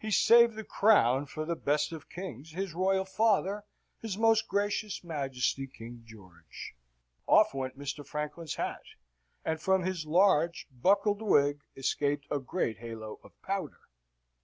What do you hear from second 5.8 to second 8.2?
George." Off went Mr.